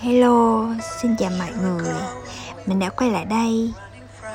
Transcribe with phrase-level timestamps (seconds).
[0.00, 0.66] Hello,
[1.00, 1.94] xin chào mọi người.
[2.66, 3.72] Mình đã quay lại đây.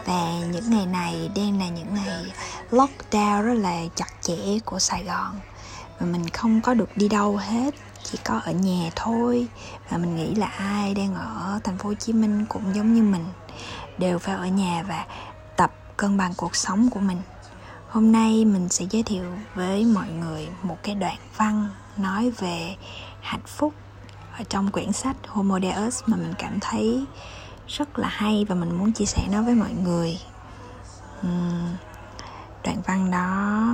[0.05, 2.25] Và những ngày này đang là những ngày
[2.71, 5.39] lockdown rất là chặt chẽ của Sài Gòn.
[5.99, 9.47] Và mình không có được đi đâu hết Chỉ có ở nhà thôi.
[9.89, 13.03] Và mình nghĩ là ai đang ở thành phố Hồ Chí Minh cũng giống như
[13.03, 13.25] mình
[13.97, 15.05] Đều phải ở nhà và
[15.55, 17.21] tập cân bằng cuộc sống của mình.
[17.89, 19.25] Hôm nay mình sẽ giới thiệu
[19.55, 22.75] với mọi người một cái đoạn văn nói về
[23.21, 23.73] hạnh phúc
[24.37, 27.05] ở trong quyển sách Homo Deus mà mình cảm thấy
[27.67, 30.19] rất là hay và mình muốn chia sẻ nó với mọi người.
[31.27, 31.75] Uhm,
[32.63, 33.65] đoạn văn đó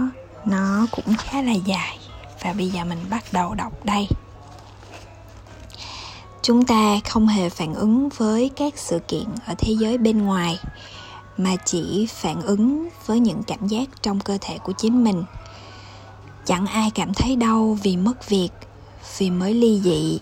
[0.46, 1.98] nó cũng khá là dài
[2.44, 4.08] và bây giờ mình bắt đầu đọc đây.
[6.42, 10.60] Chúng ta không hề phản ứng với các sự kiện ở thế giới bên ngoài
[11.38, 15.24] mà chỉ phản ứng với những cảm giác trong cơ thể của chính mình.
[16.46, 18.50] Chẳng ai cảm thấy đau vì mất việc
[19.18, 20.20] vì mới ly dị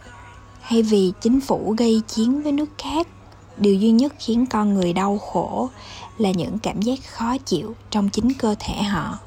[0.69, 3.07] hay vì chính phủ gây chiến với nước khác.
[3.57, 5.69] Điều duy nhất khiến con người đau khổ
[6.17, 9.17] là những cảm giác khó chịu trong chính cơ thể họ.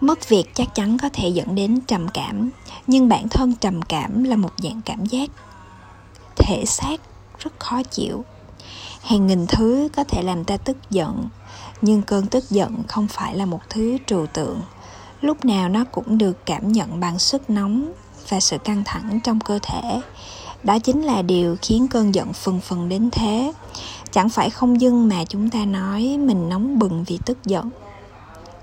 [0.00, 2.50] Mất việc chắc chắn có thể dẫn đến trầm cảm,
[2.86, 5.30] nhưng bản thân trầm cảm là một dạng cảm giác
[6.36, 7.00] thể xác
[7.38, 8.24] rất khó chịu.
[9.02, 11.28] Hàng nghìn thứ có thể làm ta tức giận,
[11.82, 14.60] nhưng cơn tức giận không phải là một thứ trừu tượng.
[15.20, 17.92] Lúc nào nó cũng được cảm nhận bằng sức nóng
[18.28, 20.00] và sự căng thẳng trong cơ thể
[20.64, 23.52] đó chính là điều khiến cơn giận phần phần đến thế.
[24.12, 27.70] Chẳng phải không dưng mà chúng ta nói mình nóng bừng vì tức giận.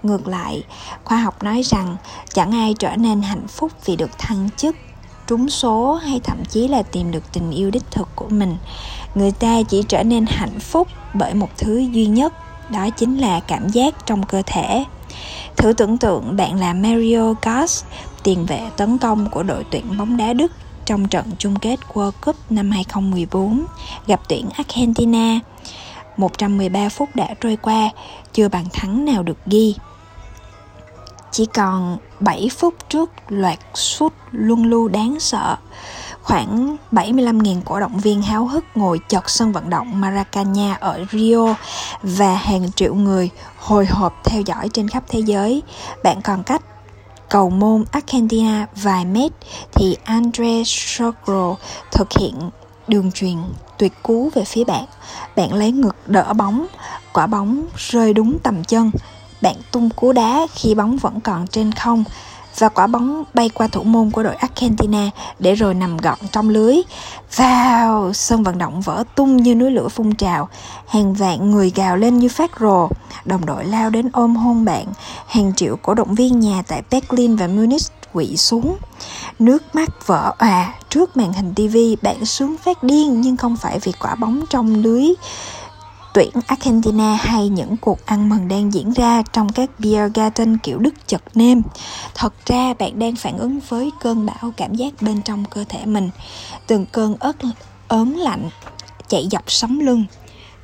[0.03, 0.63] Ngược lại,
[1.03, 1.97] khoa học nói rằng
[2.33, 4.75] chẳng ai trở nên hạnh phúc vì được thăng chức,
[5.27, 8.55] trúng số hay thậm chí là tìm được tình yêu đích thực của mình.
[9.15, 12.33] Người ta chỉ trở nên hạnh phúc bởi một thứ duy nhất,
[12.71, 14.85] đó chính là cảm giác trong cơ thể.
[15.57, 17.83] Thử tưởng tượng bạn là Mario Götze
[18.23, 20.51] tiền vệ tấn công của đội tuyển bóng đá Đức
[20.91, 23.65] trong trận chung kết World Cup năm 2014
[24.07, 25.39] gặp tuyển Argentina.
[26.17, 27.89] 113 phút đã trôi qua,
[28.33, 29.75] chưa bàn thắng nào được ghi.
[31.31, 35.55] Chỉ còn 7 phút trước loạt sút luân lưu đáng sợ.
[36.21, 41.55] Khoảng 75.000 cổ động viên háo hức ngồi chật sân vận động Maracanã ở Rio
[42.03, 45.61] và hàng triệu người hồi hộp theo dõi trên khắp thế giới.
[46.03, 46.61] Bạn còn cách
[47.31, 49.31] cầu môn Argentina vài mét
[49.73, 51.55] thì Andre Sogro
[51.91, 52.49] thực hiện
[52.87, 53.37] đường truyền
[53.77, 54.85] tuyệt cú về phía bạn.
[55.35, 56.65] Bạn lấy ngực đỡ bóng,
[57.13, 58.91] quả bóng rơi đúng tầm chân.
[59.41, 62.03] Bạn tung cú đá khi bóng vẫn còn trên không
[62.57, 66.49] và quả bóng bay qua thủ môn của đội Argentina để rồi nằm gọn trong
[66.49, 66.75] lưới.
[67.35, 70.49] Vào, sân vận động vỡ tung như núi lửa phun trào,
[70.87, 72.89] hàng vạn người gào lên như phát rồ,
[73.25, 74.85] đồng đội lao đến ôm hôn bạn,
[75.27, 77.81] hàng triệu cổ động viên nhà tại Berlin và Munich
[78.13, 78.77] quỵ xuống.
[79.39, 81.77] Nước mắt vỡ òa trước màn hình TV.
[82.01, 85.05] bạn sướng phát điên nhưng không phải vì quả bóng trong lưới
[86.13, 90.79] tuyển Argentina hay những cuộc ăn mừng đang diễn ra trong các beer garden kiểu
[90.79, 91.61] Đức chật nêm.
[92.15, 95.85] Thật ra bạn đang phản ứng với cơn bão cảm giác bên trong cơ thể
[95.85, 96.09] mình.
[96.67, 97.35] Từng cơn ớt
[97.87, 98.49] ớn lạnh
[99.07, 100.05] chạy dọc sống lưng,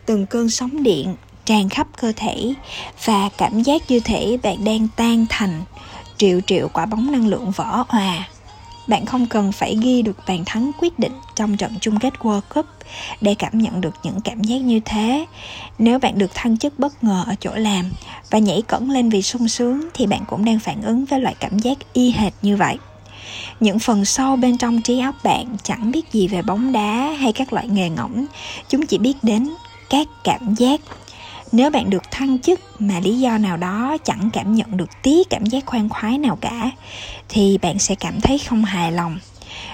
[0.05, 1.15] từng cơn sóng điện
[1.45, 2.53] tràn khắp cơ thể
[3.05, 5.61] và cảm giác như thể bạn đang tan thành
[6.17, 8.27] triệu triệu quả bóng năng lượng vỡ hòa
[8.87, 12.41] bạn không cần phải ghi được bàn thắng quyết định trong trận chung kết World
[12.55, 12.65] Cup
[13.21, 15.25] để cảm nhận được những cảm giác như thế.
[15.79, 17.85] Nếu bạn được thăng chức bất ngờ ở chỗ làm
[18.29, 21.35] và nhảy cẫng lên vì sung sướng thì bạn cũng đang phản ứng với loại
[21.39, 22.77] cảm giác y hệt như vậy.
[23.59, 27.33] Những phần sâu bên trong trí óc bạn chẳng biết gì về bóng đá hay
[27.33, 28.25] các loại nghề ngỗng,
[28.69, 29.49] chúng chỉ biết đến
[29.89, 30.81] các cảm giác
[31.57, 35.23] nếu bạn được thăng chức mà lý do nào đó chẳng cảm nhận được tí
[35.29, 36.71] cảm giác khoan khoái nào cả,
[37.29, 39.19] thì bạn sẽ cảm thấy không hài lòng.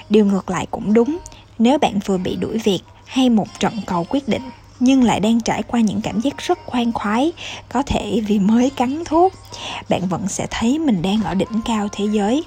[0.10, 1.18] Điều ngược lại cũng đúng,
[1.60, 4.42] nếu bạn vừa bị đuổi việc hay một trận cầu quyết định
[4.80, 7.32] nhưng lại đang trải qua những cảm giác rất khoan khoái,
[7.70, 9.34] có thể vì mới cắn thuốc,
[9.90, 12.44] bạn vẫn sẽ thấy mình đang ở đỉnh cao thế giới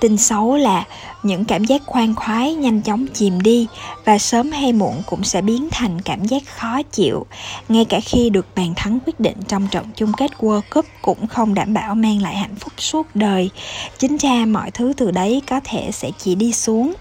[0.00, 0.84] tin xấu là
[1.22, 3.66] những cảm giác khoan khoái nhanh chóng chìm đi
[4.04, 7.26] và sớm hay muộn cũng sẽ biến thành cảm giác khó chịu.
[7.68, 11.26] Ngay cả khi được bàn thắng quyết định trong trận chung kết World Cup cũng
[11.26, 13.50] không đảm bảo mang lại hạnh phúc suốt đời.
[13.98, 16.94] Chính ra mọi thứ từ đấy có thể sẽ chỉ đi xuống.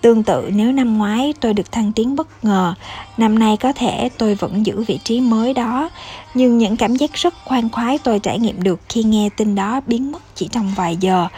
[0.00, 2.74] Tương tự, nếu năm ngoái tôi được thăng tiến bất ngờ,
[3.16, 5.90] năm nay có thể tôi vẫn giữ vị trí mới đó
[6.36, 9.80] nhưng những cảm giác rất khoan khoái tôi trải nghiệm được khi nghe tin đó
[9.86, 11.28] biến mất chỉ trong vài giờ.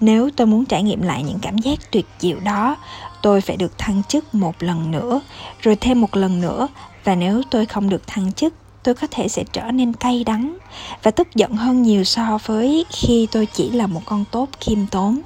[0.00, 2.76] Nếu tôi muốn trải nghiệm lại những cảm giác tuyệt diệu đó,
[3.22, 5.20] tôi phải được thăng chức một lần nữa,
[5.60, 6.68] rồi thêm một lần nữa.
[7.04, 10.58] Và nếu tôi không được thăng chức, tôi có thể sẽ trở nên cay đắng
[11.02, 14.86] và tức giận hơn nhiều so với khi tôi chỉ là một con tốt khiêm
[14.86, 15.20] tốn.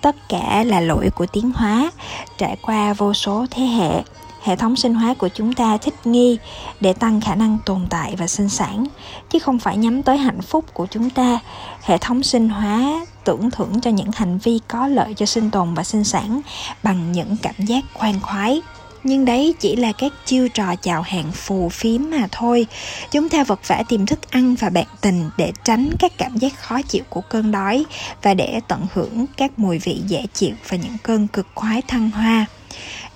[0.00, 1.90] Tất cả là lỗi của tiến hóa,
[2.38, 4.02] trải qua vô số thế hệ
[4.46, 6.38] hệ thống sinh hóa của chúng ta thích nghi
[6.80, 8.86] để tăng khả năng tồn tại và sinh sản,
[9.30, 11.38] chứ không phải nhắm tới hạnh phúc của chúng ta.
[11.82, 15.74] Hệ thống sinh hóa tưởng thưởng cho những hành vi có lợi cho sinh tồn
[15.74, 16.40] và sinh sản
[16.82, 18.62] bằng những cảm giác khoan khoái.
[19.04, 22.66] Nhưng đấy chỉ là các chiêu trò chào hàng phù phiếm mà thôi.
[23.10, 26.60] Chúng ta vật vã tìm thức ăn và bạn tình để tránh các cảm giác
[26.60, 27.84] khó chịu của cơn đói
[28.22, 32.10] và để tận hưởng các mùi vị dễ chịu và những cơn cực khoái thăng
[32.10, 32.46] hoa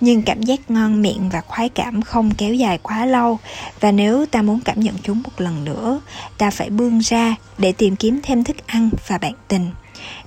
[0.01, 3.39] nhưng cảm giác ngon miệng và khoái cảm không kéo dài quá lâu.
[3.79, 6.01] Và nếu ta muốn cảm nhận chúng một lần nữa,
[6.37, 9.71] ta phải bươn ra để tìm kiếm thêm thức ăn và bạn tình.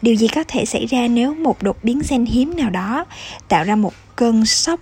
[0.02, 3.04] Điều gì có thể xảy ra nếu một đột biến gen hiếm nào đó
[3.48, 4.80] tạo ra một cơn sốc,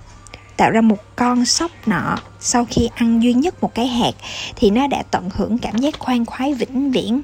[0.56, 4.14] tạo ra một con sóc nọ sau khi ăn duy nhất một cái hạt
[4.56, 7.20] thì nó đã tận hưởng cảm giác khoan khoái vĩnh viễn.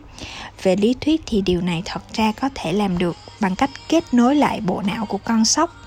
[0.63, 4.05] Về lý thuyết thì điều này thật ra có thể làm được bằng cách kết
[4.15, 5.78] nối lại bộ não của con sóc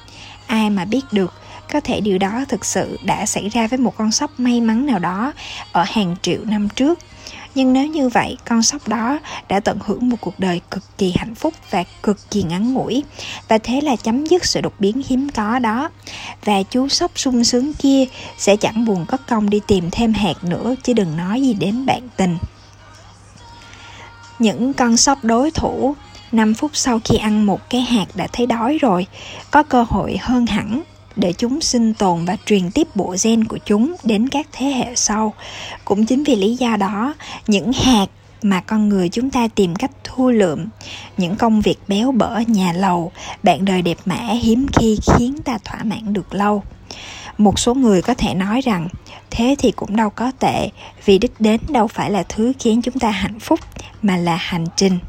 [0.52, 1.34] ai mà biết được,
[1.74, 4.86] có thể điều đó thực sự đã xảy ra với một con sóc may mắn
[4.86, 5.34] nào đó
[5.72, 7.00] ở hàng triệu năm trước.
[7.56, 9.20] Nhưng nếu như vậy, con sóc đó
[9.50, 13.04] đã tận hưởng một cuộc đời cực kỳ hạnh phúc và cực kỳ ngắn ngủi.
[13.48, 15.90] Và thế là chấm dứt sự đột biến hiếm có đó.
[16.46, 18.06] Và chú sóc sung sướng kia
[18.38, 21.86] sẽ chẳng buồn cất công đi tìm thêm hạt nữa, chứ đừng nói gì đến
[21.86, 22.38] bạn tình.
[24.40, 25.96] Những con sóc đối thủ
[26.32, 29.08] 5 phút sau khi ăn một cái hạt đã thấy đói rồi,
[29.52, 30.82] có cơ hội hơn hẳn
[31.16, 34.96] để chúng sinh tồn và truyền tiếp bộ gen của chúng đến các thế hệ
[34.96, 35.34] sau.
[35.86, 37.14] Cũng chính vì lý do đó,
[37.48, 38.08] những hạt
[38.42, 40.66] mà con người chúng ta tìm cách thu lượm
[41.18, 43.12] những công việc béo bở nhà lầu
[43.44, 46.64] bạn đời đẹp mã hiếm khi khiến ta thỏa mãn được lâu
[47.38, 48.88] một số người có thể nói rằng
[49.30, 50.70] thế thì cũng đâu có tệ
[51.06, 53.60] vì đích đến đâu phải là thứ khiến chúng ta hạnh phúc
[54.02, 55.00] mà là hành trình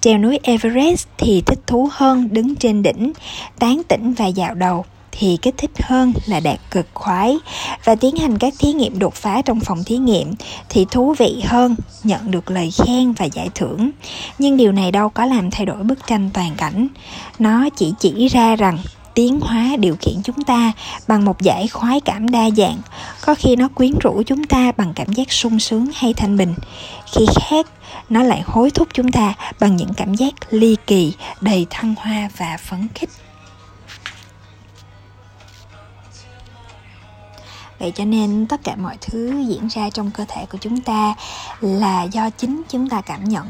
[0.00, 3.12] treo núi everest thì thích thú hơn đứng trên đỉnh,
[3.58, 7.38] tán tỉnh và dạo đầu thì kích thích hơn là đạt cực khoái.
[7.84, 10.34] Và tiến hành các thí nghiệm đột phá trong phòng thí nghiệm
[10.68, 13.90] thì thú vị hơn nhận được lời khen và giải thưởng.
[14.38, 16.88] Nhưng điều này đâu có làm thay đổi bức tranh toàn cảnh.
[17.38, 18.78] Nó chỉ chỉ ra rằng
[19.18, 20.72] tiến hóa điều khiển chúng ta
[21.08, 22.78] bằng một giải khoái cảm đa dạng.
[23.20, 26.54] Có khi nó quyến rũ chúng ta bằng cảm giác sung sướng hay thanh bình.
[27.12, 27.66] Khi khác,
[28.08, 32.28] nó lại hối thúc chúng ta bằng những cảm giác ly kỳ, đầy thăng hoa
[32.36, 33.10] và phấn khích.
[37.78, 41.14] Vậy cho nên tất cả mọi thứ diễn ra trong cơ thể của chúng ta
[41.60, 43.46] là do chính chúng ta cảm nhận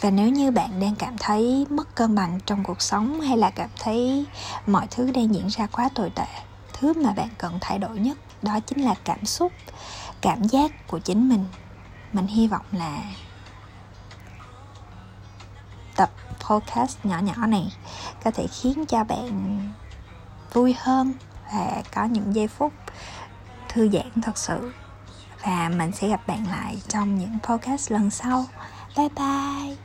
[0.00, 3.50] và nếu như bạn đang cảm thấy mất cân bằng trong cuộc sống hay là
[3.50, 4.26] cảm thấy
[4.66, 6.26] mọi thứ đang diễn ra quá tồi tệ,
[6.72, 9.52] thứ mà bạn cần thay đổi nhất đó chính là cảm xúc,
[10.20, 11.44] cảm giác của chính mình.
[12.12, 13.02] Mình hy vọng là
[15.96, 16.10] tập
[16.40, 17.72] podcast nhỏ nhỏ này
[18.24, 19.58] có thể khiến cho bạn
[20.52, 21.12] vui hơn
[21.52, 22.72] và có những giây phút
[23.68, 24.72] thư giãn thật sự.
[25.42, 28.44] Và mình sẽ gặp bạn lại trong những podcast lần sau.
[28.96, 29.78] 拜拜。